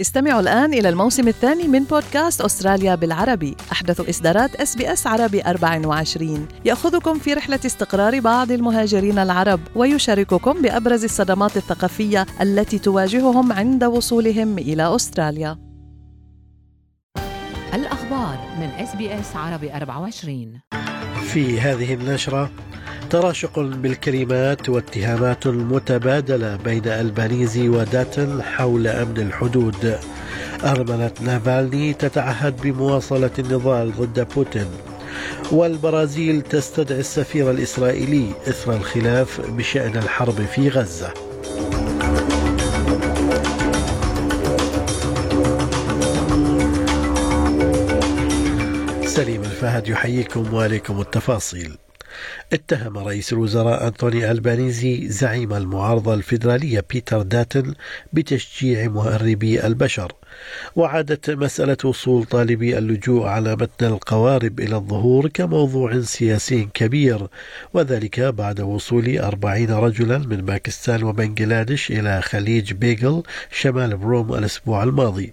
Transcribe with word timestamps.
استمعوا 0.00 0.40
الآن 0.40 0.74
إلى 0.74 0.88
الموسم 0.88 1.28
الثاني 1.28 1.68
من 1.68 1.84
بودكاست 1.84 2.40
أستراليا 2.40 2.94
بالعربي. 2.94 3.56
أحدث 3.72 4.08
إصدارات 4.08 4.54
إس 4.54 4.76
بي 4.76 4.92
إس 4.92 5.06
عربي 5.06 5.42
24 5.42 6.48
يأخذكم 6.64 7.18
في 7.18 7.34
رحلة 7.34 7.60
استقرار 7.66 8.20
بعض 8.20 8.50
المهاجرين 8.52 9.18
العرب 9.18 9.60
ويشارككم 9.76 10.62
بأبرز 10.62 11.04
الصدمات 11.04 11.56
الثقافية 11.56 12.26
التي 12.40 12.78
تواجههم 12.78 13.52
عند 13.52 13.84
وصولهم 13.84 14.58
إلى 14.58 14.94
أستراليا. 14.94 15.58
الأخبار 17.74 18.38
من 18.60 18.66
إس 18.66 18.96
بي 18.96 19.20
إس 19.20 19.36
عربي 19.36 19.76
24 19.76 20.60
في 21.22 21.60
هذه 21.60 21.94
النشرة 21.94 22.50
تراشق 23.10 23.58
بالكلمات 23.58 24.68
واتهامات 24.68 25.46
متبادلة 25.46 26.56
بين 26.56 26.86
ألبانيزي 26.86 27.68
وداتن 27.68 28.42
حول 28.42 28.86
أمن 28.86 29.18
الحدود. 29.18 29.98
أرملة 30.64 31.12
نافالني 31.20 31.92
تتعهد 31.92 32.60
بمواصلة 32.62 33.30
النضال 33.38 33.92
ضد 33.92 34.28
بوتين. 34.34 34.66
والبرازيل 35.52 36.42
تستدعي 36.42 37.00
السفير 37.00 37.50
الإسرائيلي 37.50 38.30
إثر 38.48 38.72
الخلاف 38.72 39.40
بشأن 39.50 39.96
الحرب 39.96 40.46
في 40.54 40.68
غزة. 40.68 41.14
سليم 49.06 49.40
الفهد 49.40 49.88
يحييكم 49.88 50.54
وعليكم 50.54 51.00
التفاصيل. 51.00 51.76
اتهم 52.52 52.98
رئيس 52.98 53.32
الوزراء 53.32 53.86
أنطوني 53.86 54.30
ألبانيزي 54.30 55.08
زعيم 55.08 55.52
المعارضة 55.52 56.14
الفيدرالية 56.14 56.84
بيتر 56.90 57.22
داتن 57.22 57.74
بتشجيع 58.12 58.88
مهربي 58.88 59.66
البشر. 59.66 60.12
وعادت 60.76 61.30
مسألة 61.30 61.76
وصول 61.84 62.24
طالبي 62.24 62.78
اللجوء 62.78 63.26
على 63.26 63.56
متن 63.56 63.86
القوارب 63.86 64.60
إلى 64.60 64.76
الظهور 64.76 65.28
كموضوع 65.28 66.00
سياسي 66.00 66.68
كبير 66.74 67.26
وذلك 67.74 68.20
بعد 68.20 68.60
وصول 68.60 69.18
أربعين 69.18 69.70
رجلا 69.70 70.18
من 70.18 70.36
باكستان 70.36 71.02
وبنغلاديش 71.02 71.90
إلى 71.90 72.22
خليج 72.22 72.72
بيغل 72.72 73.22
شمال 73.50 73.96
بروم 73.96 74.34
الأسبوع 74.34 74.82
الماضي. 74.82 75.32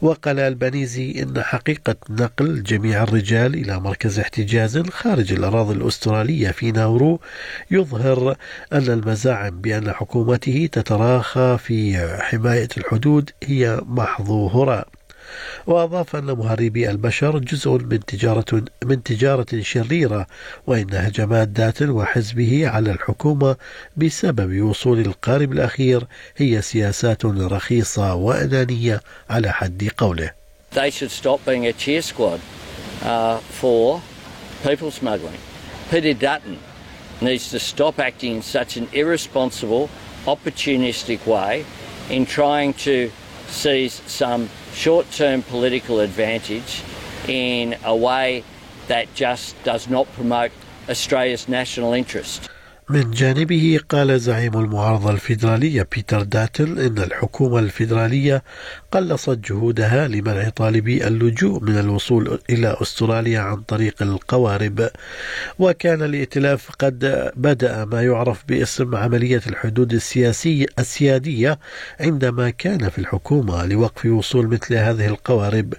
وقال 0.00 0.40
البنيزي 0.40 1.22
إن 1.22 1.42
حقيقة 1.42 1.96
نقل 2.10 2.62
جميع 2.62 3.02
الرجال 3.02 3.54
إلى 3.54 3.80
مركز 3.80 4.18
احتجاز 4.18 4.78
خارج 4.78 5.32
الأراضي 5.32 5.74
الأسترالية 5.74 6.50
في 6.50 6.72
ناورو 6.72 7.20
يظهر 7.70 8.36
أن 8.72 8.88
المزاعم 8.88 9.60
بأن 9.60 9.92
حكومته 9.92 10.68
تتراخى 10.72 11.58
في 11.60 11.98
حماية 12.22 12.68
الحدود 12.76 13.30
هي 13.44 13.80
هراء 14.54 14.88
وأضاف 15.66 16.16
أن 16.16 16.24
مهربي 16.24 16.90
البشر 16.90 17.38
جزء 17.38 17.70
من 17.70 18.04
تجارة 18.04 18.64
من 18.84 19.02
تجارة 19.02 19.60
شريرة 19.60 20.26
وإن 20.66 20.94
هجمات 20.94 21.48
داتن 21.48 21.90
وحزبه 21.90 22.68
على 22.68 22.90
الحكومة 22.90 23.56
بسبب 23.96 24.62
وصول 24.62 24.98
القارب 24.98 25.52
الأخير 25.52 26.06
هي 26.36 26.62
سياسات 26.62 27.24
رخيصة 27.24 28.14
وأنانية 28.14 29.00
على 29.30 29.52
حد 29.52 29.90
قوله. 29.96 30.30
They 30.72 30.90
should 30.90 31.10
stop 31.10 31.44
being 31.46 31.66
a 31.66 31.72
cheer 31.72 32.02
squad 32.02 32.40
uh, 33.02 33.38
for 33.38 34.02
people 34.62 34.90
smuggling. 34.90 35.38
Peter 35.90 36.12
Dutton 36.12 36.58
needs 37.20 37.50
to 37.50 37.58
stop 37.58 37.98
acting 37.98 38.36
in 38.36 38.42
such 38.42 38.76
an 38.76 38.88
irresponsible, 38.92 39.88
opportunistic 40.26 41.26
way 41.26 41.64
in 42.10 42.26
trying 42.26 42.74
to 42.74 43.10
seize 43.48 44.02
some 44.06 44.50
short 44.76 45.10
term 45.10 45.42
political 45.42 46.00
advantage 46.00 46.82
in 47.26 47.74
a 47.84 47.96
way 47.96 48.44
that 48.88 49.12
just 49.14 49.60
does 49.64 49.88
not 49.88 50.06
promote 50.12 50.52
Australia's 50.88 51.48
national 51.48 51.94
interest. 51.94 52.50
من 52.90 53.10
جانبه 53.10 53.80
قال 53.88 54.20
زعيم 54.20 54.58
المعارضة 54.58 55.10
الفيدرالية 55.10 55.88
بيتر 55.94 56.22
داتل 56.22 56.78
إن 56.78 56.98
الحكومة 56.98 57.58
الفيدرالية 57.58 58.42
قلصت 58.92 59.38
جهودها 59.38 60.08
لمنع 60.08 60.48
طالبي 60.48 61.06
اللجوء 61.06 61.62
من 61.62 61.78
الوصول 61.78 62.40
إلى 62.50 62.76
أستراليا 62.82 63.40
عن 63.40 63.56
طريق 63.56 64.02
القوارب. 64.02 64.90
وكان 65.58 66.02
الائتلاف 66.02 66.70
قد 66.78 67.30
بدأ 67.36 67.84
ما 67.84 68.02
يعرف 68.02 68.44
باسم 68.48 68.94
عملية 68.94 69.42
الحدود 69.46 69.92
السياسية 69.92 70.66
السيادية 70.78 71.58
عندما 72.00 72.50
كان 72.50 72.88
في 72.88 72.98
الحكومة 72.98 73.66
لوقف 73.66 74.06
وصول 74.06 74.46
مثل 74.46 74.74
هذه 74.74 75.06
القوارب. 75.06 75.74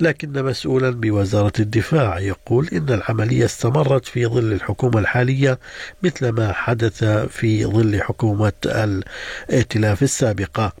لكن 0.00 0.44
مسؤولا 0.44 0.90
بوزارة 0.90 1.52
الدفاع 1.60 2.18
يقول 2.18 2.68
إن 2.72 2.88
العملية 2.88 3.44
استمرت 3.44 4.06
في 4.06 4.26
ظل 4.26 4.52
الحكومة 4.52 4.98
الحالية 4.98 5.58
مثل 6.02 6.28
ما 6.28 6.39
حدث 6.52 7.04
في 7.04 7.66
ظل 7.66 8.02
حكومة 8.02 8.52
الائتلاف 8.66 10.02
السابقة. 10.02 10.72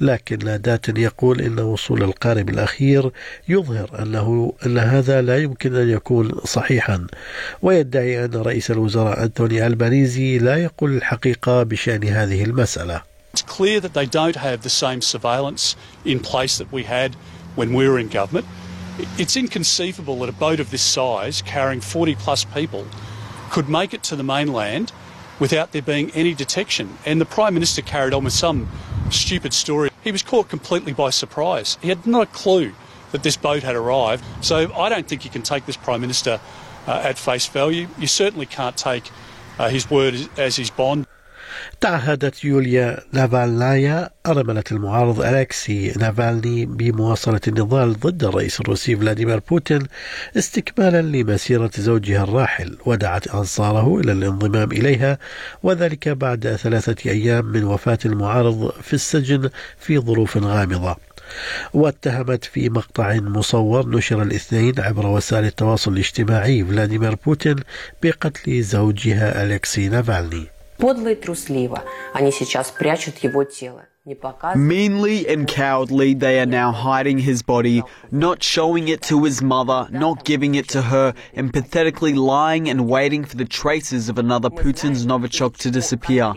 لكن 0.00 0.38
لادات 0.38 0.88
يقول 0.88 1.40
إن 1.40 1.58
وصول 1.58 2.02
القارب 2.02 2.48
الأخير 2.48 3.10
يظهر 3.48 4.02
أنه 4.02 4.54
أن 4.66 4.78
هذا 4.78 5.22
لا 5.22 5.38
يمكن 5.38 5.76
أن 5.76 5.88
يكون 5.88 6.32
صحيحا. 6.44 7.06
ويدعي 7.62 8.24
أن 8.24 8.34
رئيس 8.34 8.70
الوزراء 8.70 9.22
أنتوني 9.22 9.66
ألبانيزي 9.66 10.38
لا 10.38 10.56
يقول 10.56 10.96
الحقيقة 10.96 11.62
بشأن 11.62 12.04
هذه 12.04 12.44
المسألة. 12.44 13.02
It's 13.32 13.42
clear 13.42 13.78
that 13.80 13.94
they 13.94 14.06
don't 14.06 14.36
have 14.36 14.62
the 14.62 14.76
same 14.84 15.00
surveillance 15.00 15.76
in 16.04 16.18
place 16.18 16.58
that 16.58 16.72
we 16.72 16.82
had 16.82 17.14
when 17.54 17.72
we 17.72 17.88
were 17.88 17.98
in 17.98 18.08
government. 18.08 18.46
It's 19.18 19.36
inconceivable 19.36 20.16
that 20.20 20.28
a 20.28 20.32
boat 20.32 20.60
of 20.60 20.70
this 20.70 20.82
size, 20.82 21.40
carrying 21.42 21.80
40 21.80 22.16
plus 22.16 22.44
people, 22.44 22.84
could 23.50 23.68
make 23.68 23.92
it 23.92 24.02
to 24.04 24.16
the 24.16 24.22
mainland 24.22 24.92
without 25.38 25.72
there 25.72 25.82
being 25.82 26.10
any 26.12 26.34
detection. 26.34 26.98
And 27.04 27.20
the 27.20 27.26
Prime 27.26 27.54
Minister 27.54 27.82
carried 27.82 28.14
on 28.14 28.24
with 28.24 28.32
some 28.32 28.68
stupid 29.10 29.52
story. 29.52 29.90
He 30.02 30.12
was 30.12 30.22
caught 30.22 30.48
completely 30.48 30.92
by 30.92 31.10
surprise. 31.10 31.76
He 31.82 31.88
had 31.88 32.06
not 32.06 32.22
a 32.22 32.26
clue 32.26 32.72
that 33.12 33.22
this 33.22 33.36
boat 33.36 33.62
had 33.62 33.74
arrived. 33.74 34.24
So 34.40 34.72
I 34.74 34.88
don't 34.88 35.08
think 35.08 35.24
you 35.24 35.30
can 35.30 35.42
take 35.42 35.66
this 35.66 35.76
Prime 35.76 36.00
Minister 36.00 36.40
uh, 36.86 37.02
at 37.04 37.18
face 37.18 37.46
value. 37.46 37.88
You 37.98 38.06
certainly 38.06 38.46
can't 38.46 38.76
take 38.76 39.10
uh, 39.58 39.68
his 39.68 39.90
word 39.90 40.14
as 40.36 40.56
his 40.56 40.70
bond. 40.70 41.06
تعهدت 41.80 42.44
يوليا 42.44 42.98
نافالنايا 43.12 44.10
أرملة 44.26 44.64
المعارض 44.72 45.20
ألكسي 45.20 45.92
نافالني 45.98 46.66
بمواصلة 46.66 47.40
النضال 47.48 48.00
ضد 48.00 48.24
الرئيس 48.24 48.60
الروسي 48.60 48.96
فلاديمير 48.96 49.38
بوتين 49.50 49.86
استكمالا 50.36 51.02
لمسيرة 51.02 51.70
زوجها 51.78 52.22
الراحل 52.22 52.76
ودعت 52.86 53.28
أنصاره 53.28 54.00
إلى 54.00 54.12
الانضمام 54.12 54.72
إليها 54.72 55.18
وذلك 55.62 56.08
بعد 56.08 56.56
ثلاثة 56.62 57.10
أيام 57.10 57.44
من 57.44 57.64
وفاة 57.64 57.98
المعارض 58.04 58.72
في 58.82 58.94
السجن 58.94 59.50
في 59.78 59.98
ظروف 59.98 60.36
غامضة. 60.36 60.96
واتهمت 61.74 62.44
في 62.44 62.68
مقطع 62.68 63.14
مصور 63.14 63.88
نشر 63.88 64.22
الاثنين 64.22 64.80
عبر 64.80 65.06
وسائل 65.06 65.44
التواصل 65.44 65.92
الاجتماعي 65.92 66.64
فلاديمير 66.64 67.14
بوتين 67.14 67.56
بقتل 68.02 68.62
زوجها 68.62 69.44
ألكسي 69.44 69.88
نافالني. 69.88 70.59
подло 70.79 71.09
и 71.09 71.15
трусливо. 71.15 71.83
Они 72.13 72.31
сейчас 72.31 72.71
прячут 72.71 73.17
его 73.19 73.43
тело. 73.43 73.85
Meanly 74.55 75.25
and 75.27 75.47
cowardly, 75.47 76.13
they 76.13 76.39
are 76.39 76.45
now 76.45 76.71
hiding 76.71 77.17
his 77.17 77.41
body, 77.41 77.81
not 78.11 78.43
showing 78.43 78.87
it 78.87 79.01
to 79.01 79.23
his 79.23 79.41
mother, 79.41 79.87
not 79.89 80.23
giving 80.23 80.53
it 80.53 80.67
to 80.69 80.83
her, 80.83 81.15
and 81.33 81.51
pathetically 81.51 82.13
lying 82.13 82.69
and 82.69 82.87
waiting 82.87 83.25
for 83.25 83.35
the 83.35 83.45
traces 83.45 84.07
of 84.07 84.19
another 84.19 84.51
Putin's 84.51 85.07
Novichok 85.07 85.57
to 85.57 85.71
disappear. 85.71 86.35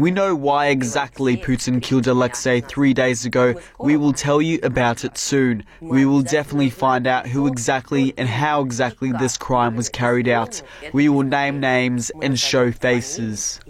We 0.00 0.10
know 0.10 0.34
why 0.34 0.66
exactly 0.68 1.36
Putin 1.36 1.82
killed 1.82 2.06
Alexei 2.06 2.60
three 2.60 2.94
days 2.94 3.24
ago. 3.24 3.54
We 3.80 3.96
will 3.96 4.12
tell 4.12 4.40
you 4.42 4.58
about 4.62 5.04
it 5.04 5.16
soon. 5.16 5.64
We 5.80 6.04
will 6.04 6.22
definitely 6.22 6.70
find 6.70 7.06
out 7.06 7.26
who 7.26 7.46
exactly 7.46 8.14
and 8.18 8.28
how 8.28 8.60
exactly 8.62 9.12
this 9.12 9.36
crime 9.36 9.76
was 9.76 9.88
carried 9.88 10.28
out. 10.28 10.62
We 10.92 11.08
will 11.08 11.22
name 11.22 11.60
names 11.60 12.10
and 12.22 12.38
show 12.38 12.72
faces. 12.72 13.60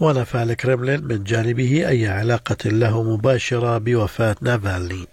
ونفى 0.00 0.42
الكرملين 0.42 1.04
من 1.04 1.24
جانبه 1.24 1.88
أي 1.88 2.08
علاقة 2.08 2.68
له 2.70 3.02
مباشرة 3.02 3.78
بوفاة 3.78 4.36
نافالني 4.40 5.06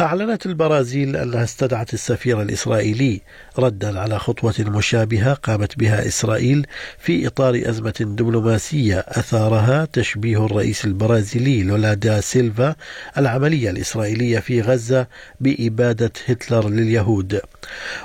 أعلنت 0.00 0.46
البرازيل 0.46 1.16
أنها 1.16 1.44
استدعت 1.44 1.94
السفير 1.94 2.42
الإسرائيلي 2.42 3.20
ردا 3.58 4.00
على 4.00 4.18
خطوة 4.18 4.54
مشابهة 4.58 5.34
قامت 5.34 5.78
بها 5.78 6.06
إسرائيل 6.06 6.66
في 6.98 7.26
إطار 7.26 7.62
أزمة 7.66 7.94
دبلوماسية 8.00 8.98
أثارها 8.98 9.84
تشبيه 9.92 10.46
الرئيس 10.46 10.84
البرازيلي 10.84 11.62
لولا 11.62 11.94
دا 11.94 12.20
سيلفا 12.20 12.74
العملية 13.18 13.70
الإسرائيلية 13.70 14.38
في 14.38 14.60
غزة 14.60 15.06
بإبادة 15.40 16.12
هتلر 16.26 16.68
لليهود. 16.68 17.40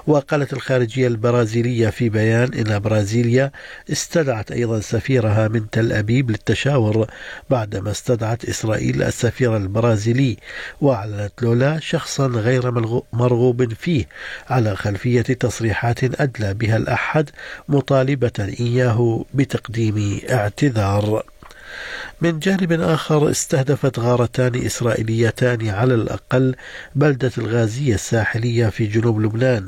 وقالت 0.07 0.53
الخارجية 0.53 1.07
البرازيلية 1.07 1.89
في 1.89 2.09
بيان 2.09 2.53
إن 2.53 2.79
برازيليا 2.79 3.51
استدعت 3.91 4.51
أيضا 4.51 4.79
سفيرها 4.79 5.47
من 5.47 5.69
تل 5.69 5.93
أبيب 5.93 6.31
للتشاور 6.31 7.07
بعدما 7.49 7.91
استدعت 7.91 8.45
إسرائيل 8.45 9.03
السفير 9.03 9.57
البرازيلي 9.57 10.37
وأعلنت 10.81 11.31
لولا 11.41 11.80
شخصا 11.81 12.27
غير 12.27 12.71
مرغوب 13.13 13.73
فيه 13.73 14.05
على 14.49 14.75
خلفية 14.75 15.21
تصريحات 15.21 16.21
أدلى 16.21 16.53
بها 16.53 16.77
الأحد 16.77 17.29
مطالبة 17.69 18.55
إياه 18.59 19.25
بتقديم 19.33 20.19
اعتذار. 20.29 21.23
من 22.21 22.39
جانب 22.39 22.71
آخر 22.71 23.31
استهدفت 23.31 23.99
غارتان 23.99 24.65
إسرائيليتان 24.65 25.69
على 25.69 25.93
الأقل 25.93 26.55
بلدة 26.95 27.31
الغازية 27.37 27.93
الساحلية 27.93 28.67
في 28.67 28.85
جنوب 28.85 29.21
لبنان 29.21 29.65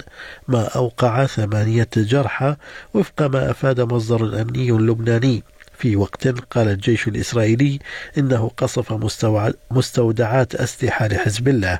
ما 0.47 0.67
أوقع 0.67 1.25
ثمانية 1.25 1.89
جرحى 1.97 2.55
وفق 2.93 3.21
ما 3.21 3.51
أفاد 3.51 3.81
مصدر 3.81 4.41
أمني 4.41 4.71
لبناني. 4.71 5.43
في 5.83 5.95
وقت 5.95 6.27
قال 6.27 6.67
الجيش 6.67 7.07
الإسرائيلي 7.07 7.79
إنه 8.17 8.51
قصف 8.57 8.93
مستودعات 9.71 10.55
أسلحة 10.55 11.07
لحزب 11.07 11.47
الله. 11.47 11.79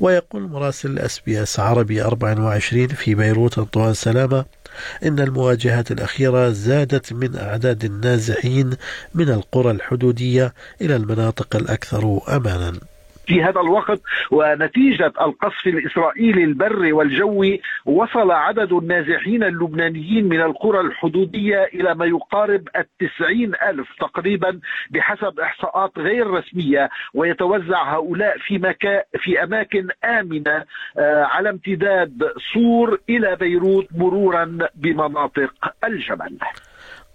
ويقول 0.00 0.42
مراسل 0.42 0.98
اس 0.98 1.20
بي 1.26 1.42
اس 1.42 1.60
عربي 1.60 2.02
24 2.02 2.88
في 2.88 3.14
بيروت 3.14 3.58
أنطوان 3.58 3.94
سلامة 3.94 4.44
إن 5.04 5.20
المواجهات 5.20 5.90
الأخيرة 5.90 6.50
زادت 6.50 7.12
من 7.12 7.36
أعداد 7.36 7.84
النازحين 7.84 8.70
من 9.14 9.28
القرى 9.28 9.70
الحدودية 9.70 10.54
إلى 10.80 10.96
المناطق 10.96 11.56
الأكثر 11.56 12.20
أمانا. 12.28 12.72
في 13.26 13.42
هذا 13.42 13.60
الوقت 13.60 14.00
ونتيجة 14.30 15.12
القصف 15.20 15.66
الإسرائيلي 15.66 16.44
البري 16.44 16.92
والجوي 16.92 17.60
وصل 17.84 18.30
عدد 18.30 18.72
النازحين 18.72 19.42
اللبنانيين 19.42 20.28
من 20.28 20.40
القرى 20.40 20.80
الحدودية 20.80 21.64
إلى 21.64 21.94
ما 21.94 22.06
يقارب 22.06 22.68
التسعين 22.76 23.52
ألف 23.68 23.88
تقريبا 24.00 24.60
بحسب 24.90 25.40
إحصاءات 25.40 25.98
غير 25.98 26.26
رسمية 26.26 26.90
ويتوزع 27.14 27.94
هؤلاء 27.94 28.38
في, 28.38 28.58
مكان 28.58 29.02
في 29.18 29.42
أماكن 29.42 29.88
آمنة 30.04 30.64
آه، 30.98 31.24
على 31.24 31.50
امتداد 31.50 32.32
صور 32.54 33.00
إلى 33.08 33.36
بيروت 33.36 33.86
مرورا 33.96 34.58
بمناطق 34.74 35.52
الجبل. 35.84 36.38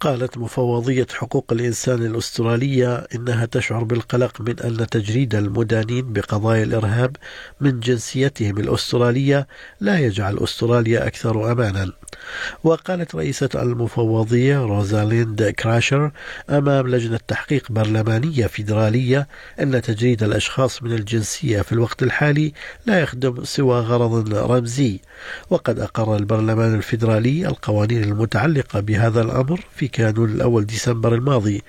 قالت 0.02 0.38
مفوضية 0.38 1.08
حقوق 1.14 1.46
الإنسان 1.52 2.06
الأسترالية 2.06 3.08
إنها 3.16 3.46
تشعر 3.46 3.84
بالقلق 3.84 4.42
من 4.42 4.60
أن 4.60 4.88
تجريد 4.88 5.36
المدانين 5.36 6.14
بقضايا 6.14 6.64
الإرهاب 6.64 7.16
من 7.62 7.80
جنسيتهم 7.80 8.58
الأسترالية 8.58 9.48
لا 9.80 10.00
يجعل 10.00 10.38
أستراليا 10.38 11.08
أكثر 11.08 11.52
أمانا. 11.52 11.92
وقالت 12.64 13.16
رئيسة 13.16 13.50
المفوضية 13.56 14.60
روزاليند 14.60 15.44
كراشر 15.44 16.12
أمام 16.50 16.88
لجنة 16.88 17.20
تحقيق 17.28 17.72
برلمانية 17.72 18.48
فيدرالية 18.48 19.28
أن 19.60 19.82
تجريد 19.82 20.24
الأشخاص 20.24 20.84
من 20.84 20.92
الجنسية 20.94 21.62
في 21.62 21.72
الوقت 21.72 22.04
الحالي 22.04 22.54
لا 22.86 23.00
يخدم 23.00 23.44
سوى 23.44 23.80
غرض 23.80 24.34
رمزي. 24.34 25.00
وقد 25.50 25.80
أقر 25.80 26.16
البرلمان 26.16 26.76
الفيدرالي 26.76 27.48
القوانين 27.48 28.04
المتعلقة 28.04 28.80
بهذا 28.80 29.22
الأمر 29.22 29.66
في 29.76 29.88
كانون 29.92 30.32
الأول 30.32 30.66
ديسمبر 30.66 31.16
الماضي 31.16 31.64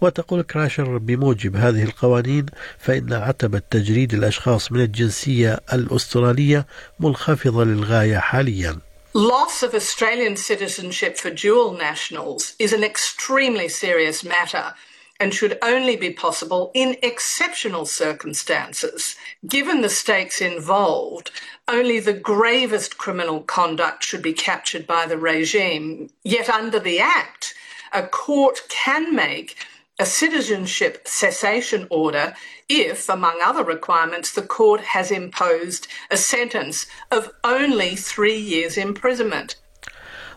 وتقول 0.00 0.42
كراشر 0.42 0.98
بموجب 0.98 1.56
هذه 1.56 1.82
القوانين 1.82 2.46
فإن 2.78 3.12
عتبة 3.12 3.62
تجريد 3.70 4.14
الأشخاص 4.14 4.72
من 4.72 4.80
الجنسية 4.80 5.60
الأسترالية 5.72 6.66
منخفضة 7.00 7.64
للغاية 7.64 8.18
حاليا 8.18 8.78
Loss 9.14 9.62
of 9.62 9.74
Australian 9.74 10.36
citizenship 10.36 11.16
for 11.16 11.30
dual 11.30 11.72
nationals 11.72 12.54
is 12.58 12.74
an 12.74 12.84
extremely 12.84 13.66
serious 13.66 14.22
matter 14.22 14.74
and 15.18 15.32
should 15.32 15.58
only 15.62 15.96
be 15.96 16.10
possible 16.10 16.70
in 16.74 16.96
exceptional 17.02 17.86
circumstances. 17.86 19.16
Given 19.46 19.80
the 19.80 19.88
stakes 19.88 20.40
involved, 20.42 21.30
only 21.68 22.00
the 22.00 22.12
gravest 22.12 22.98
criminal 22.98 23.40
conduct 23.40 24.04
should 24.04 24.22
be 24.22 24.32
captured 24.32 24.86
by 24.86 25.06
the 25.06 25.18
regime. 25.18 26.10
Yet, 26.22 26.50
under 26.50 26.78
the 26.78 27.00
Act, 27.00 27.45
a 27.96 28.02
court 28.02 28.56
can 28.68 29.04
make 29.14 29.56
a 29.98 30.06
citizenship 30.20 30.92
cessation 31.20 31.82
order 31.90 32.26
if, 32.68 33.08
among 33.08 33.36
other 33.42 33.64
requirements, 33.64 34.30
the 34.32 34.46
court 34.58 34.82
has 34.94 35.10
imposed 35.10 35.88
a 36.10 36.18
sentence 36.34 36.78
of 37.10 37.22
only 37.42 37.96
three 37.96 38.38
years 38.52 38.76
imprisonment. 38.76 39.56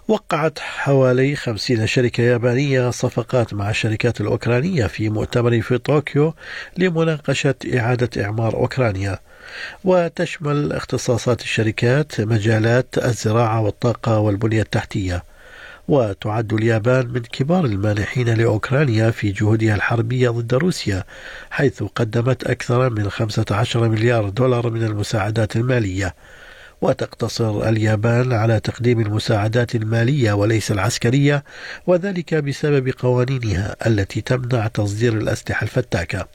وقعت 0.08 0.60
حوالي 0.60 1.36
خمسين 1.36 1.88
شركة 1.88 2.24
يابانية 2.24 2.90
صفقات 2.90 3.54
مع 3.54 3.70
الشركات 3.70 4.22
الأوكرانية 4.22 4.88
في 4.88 5.10
مؤتمر 5.10 5.62
في 5.62 5.78
طوكيو 5.78 6.34
لمناقشة 6.78 7.56
إعادة 7.76 8.24
إعمار 8.24 8.54
أوكرانيا 8.54 9.20
وتشمل 9.84 10.74
اختصاصات 10.74 11.42
الشركات 11.42 12.22
مجالات 12.22 12.98
الزراعة 12.98 13.62
والطاقة 13.62 14.20
والبنية 14.20 14.62
التحتية 14.62 15.24
وتعد 15.90 16.54
اليابان 16.54 17.08
من 17.08 17.22
كبار 17.22 17.66
المانحين 17.66 18.30
لأوكرانيا 18.30 19.12
في 19.12 19.32
جهودها 19.32 19.76
الحربية 19.76 20.30
ضد 20.30 20.54
روسيا 20.54 21.04
حيث 21.52 21.84
قدمت 21.84 22.44
أكثر 22.44 22.90
من 22.90 23.10
15 23.10 23.90
مليار 23.90 24.30
دولار 24.30 24.70
من 24.70 24.84
المساعدات 24.84 25.56
المالية. 25.56 26.16
وتقتصر 26.82 27.70
اليابان 27.70 28.34
على 28.34 28.60
تقديم 28.60 29.00
المساعدات 29.00 29.76
المالية 29.76 30.34
وليس 30.34 30.72
العسكرية 30.72 31.44
وذلك 31.88 32.36
بسبب 32.36 32.90
قوانينها 33.00 33.76
التي 33.88 34.22
تمنع 34.22 34.68
تصدير 34.68 35.14
الأسلحة 35.14 35.64
الفتاكة. 35.64 36.28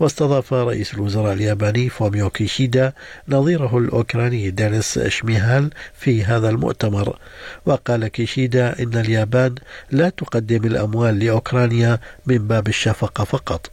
واستضاف 0.00 0.52
رئيس 0.52 0.94
الوزراء 0.94 1.32
الياباني 1.32 1.88
فوميو 1.88 2.30
كيشيدا 2.30 2.92
نظيره 3.28 3.78
الأوكراني 3.78 4.50
دينيس 4.50 4.98
شميهال 4.98 5.70
في 5.94 6.24
هذا 6.24 6.48
المؤتمر 6.48 7.18
وقال 7.66 8.08
كيشيدا 8.08 8.82
إن 8.82 8.94
اليابان 8.94 9.54
لا 9.90 10.08
تقدم 10.08 10.64
الأموال 10.64 11.18
لأوكرانيا 11.18 11.98
من 12.26 12.38
باب 12.38 12.68
الشفقة 12.68 13.24
فقط 13.24 13.70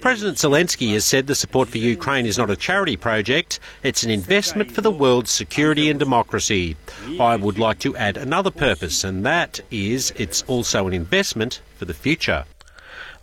President 0.00 0.36
Zelensky 0.36 0.92
has 0.92 1.04
said 1.04 1.26
the 1.26 1.34
support 1.34 1.68
for 1.68 1.78
Ukraine 1.78 2.26
is 2.26 2.38
not 2.38 2.50
a 2.50 2.56
charity 2.56 2.96
project, 2.96 3.58
it's 3.82 4.04
an 4.04 4.10
investment 4.10 4.70
for 4.70 4.80
the 4.82 4.90
world's 4.90 5.30
security 5.30 5.90
and 5.90 5.98
democracy. 5.98 6.76
I 7.18 7.36
would 7.36 7.58
like 7.58 7.78
to 7.80 7.96
add 7.96 8.16
another 8.16 8.50
purpose, 8.50 9.04
and 9.04 9.24
that 9.26 9.60
is 9.70 10.12
it's 10.16 10.42
also 10.46 10.86
an 10.86 10.92
investment 10.92 11.60
for 11.78 11.86
the 11.86 11.94
future. 11.94 12.44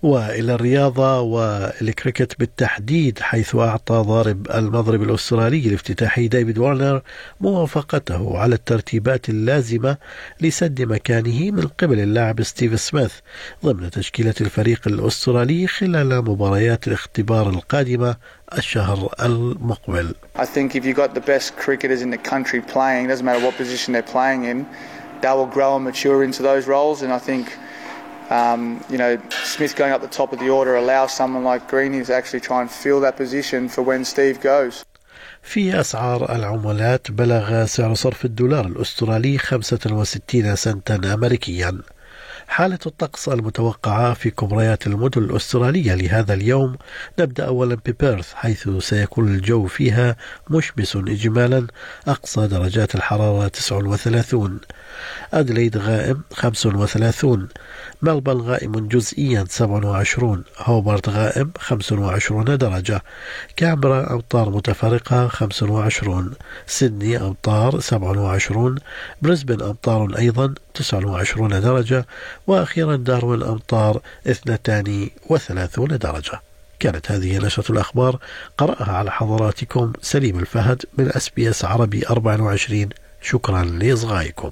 وإلى 0.04 0.54
الرياضة 0.54 1.20
والكريكت 1.20 2.40
بالتحديد 2.40 3.20
حيث 3.20 3.56
أعطى 3.56 3.96
ضارب 3.96 4.48
المضرب 4.54 5.04
الأسترالي 5.04 5.68
الافتتاحي 5.68 6.28
ديفيد 6.28 6.58
وارنر 6.58 7.02
موافقته 7.42 8.38
على 8.38 8.56
الترتيبات 8.56 9.30
اللازمة 9.30 9.98
لسد 10.42 10.82
مكانه 10.82 11.52
من 11.52 11.68
قبل 11.68 12.00
اللاعب 12.00 12.44
ستيف 12.44 12.80
سميث 12.80 13.14
ضمن 13.66 13.92
تشكيلة 13.92 14.34
الفريق 14.42 14.82
الأسترالي 14.88 15.68
خلال 15.68 16.22
مباريات 16.22 16.88
الاختبار 16.88 17.50
القادمة 17.50 18.16
الشهر 18.58 19.14
المقبل. 19.22 20.16
I 20.36 20.46
think 20.46 20.76
if 20.76 20.86
you've 20.86 20.96
got 20.96 21.14
the 21.14 21.22
best 21.22 21.56
cricketers 21.58 22.02
in 22.02 22.10
the 22.10 22.18
country 22.18 22.62
playing, 22.62 23.08
doesn't 23.08 23.26
matter 23.26 23.44
what 23.46 23.56
position 23.58 23.94
they're 23.94 24.12
playing 24.18 24.44
in, 24.44 24.66
they 25.22 25.34
will 25.34 25.52
grow 25.58 25.76
and 25.78 25.86
mature 25.86 26.24
into 26.24 26.42
those 26.44 26.68
roles 26.68 27.02
and 27.02 27.12
I 27.14 27.20
think 27.20 27.46
Um, 28.40 28.62
you 28.92 28.98
know, 29.02 29.14
Smith 29.54 29.74
going 29.76 29.92
up 29.96 30.02
the 30.02 30.16
top 30.22 30.30
of 30.34 30.40
the 30.44 30.50
order 30.60 30.74
allows 30.84 31.12
someone 31.20 31.44
like 31.52 31.62
Greeny 31.74 32.04
to 32.08 32.14
actually 32.20 32.44
try 32.50 32.60
and 32.64 32.70
fill 32.84 33.00
that 33.06 33.16
position 33.24 33.62
for 33.74 33.82
when 33.90 34.02
Steve 34.14 34.38
goes. 34.42 34.86
في 35.44 35.80
أسعار 35.80 36.36
العملات 36.36 37.12
بلغ 37.12 37.66
سعر 37.66 37.94
صرف 37.94 38.26
الدولار 38.26 38.66
الأسترالي 38.66 39.38
65 39.38 40.56
سنتا 40.56 40.96
أمريكيا 41.14 41.82
حالة 42.54 42.80
الطقس 42.86 43.30
المتوقعة 43.30 44.14
في 44.14 44.30
كبريات 44.30 44.88
المدن 44.88 45.24
الأسترالية 45.24 45.96
لهذا 45.96 46.34
اليوم. 46.34 46.76
نبدأ 47.20 47.46
أولا 47.46 47.78
ببيرث 47.86 48.34
حيث 48.34 48.70
سيكون 48.70 49.28
الجو 49.28 49.68
فيها 49.68 50.16
مشمس 50.50 50.96
إجمالا 50.96 51.68
أقصى 52.08 52.48
درجات 52.48 52.96
الحرارة 52.96 53.48
39 53.48 54.60
أدليد 55.34 55.78
غائم 55.78 56.22
35 56.34 57.48
ملبن 58.02 58.42
غائم 58.42 58.88
جزئيا 58.88 59.46
27 59.50 60.44
هوبرت 60.58 61.10
غائم 61.10 61.52
25 61.60 62.58
درجة. 62.58 63.02
كامبرا 63.56 64.14
أمطار 64.14 64.50
متفرقة 64.50 65.28
25 65.28 66.32
سيدني 66.68 67.18
أمطار 67.18 67.80
27 67.80 68.76
بريسبن 69.22 69.62
أمطار 69.62 70.18
أيضا 70.18 70.54
29 70.74 71.62
درجة 71.62 72.06
وأخيرا 72.48 72.96
داروين 72.96 73.44
أمطار 73.44 74.02
32 74.28 75.98
درجة. 75.98 76.42
كانت 76.80 77.12
هذه 77.12 77.38
نشرة 77.38 77.72
الأخبار. 77.72 78.20
قرأها 78.58 78.92
على 78.92 79.12
حضراتكم 79.12 79.94
سليم 80.02 80.40
الفهد 80.40 80.82
من 80.98 81.12
أس 81.16 81.30
بي 81.30 81.50
أس 81.50 81.66
عربي 81.66 82.08
24 82.08 82.90
شكرا 83.22 83.64
لإصغائكم. 83.64 84.52